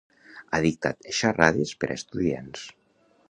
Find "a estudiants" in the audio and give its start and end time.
1.91-2.65